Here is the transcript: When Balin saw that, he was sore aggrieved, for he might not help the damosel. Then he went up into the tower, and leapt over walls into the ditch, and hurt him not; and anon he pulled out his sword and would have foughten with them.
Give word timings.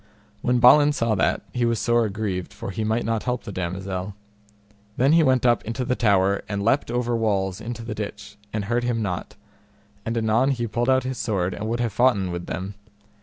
When 0.41 0.57
Balin 0.57 0.93
saw 0.93 1.13
that, 1.13 1.43
he 1.53 1.63
was 1.63 1.77
sore 1.77 2.05
aggrieved, 2.05 2.53
for 2.53 2.71
he 2.71 2.83
might 2.83 3.05
not 3.05 3.21
help 3.21 3.43
the 3.43 3.51
damosel. 3.51 4.15
Then 4.97 5.11
he 5.13 5.21
went 5.21 5.45
up 5.45 5.63
into 5.63 5.85
the 5.85 5.95
tower, 5.95 6.41
and 6.49 6.63
leapt 6.63 6.89
over 6.89 7.15
walls 7.15 7.61
into 7.61 7.83
the 7.83 7.93
ditch, 7.93 8.35
and 8.51 8.65
hurt 8.65 8.83
him 8.83 9.03
not; 9.03 9.35
and 10.03 10.17
anon 10.17 10.49
he 10.49 10.65
pulled 10.65 10.89
out 10.89 11.03
his 11.03 11.19
sword 11.19 11.53
and 11.53 11.67
would 11.67 11.79
have 11.81 11.93
foughten 11.93 12.31
with 12.31 12.47
them. 12.47 12.73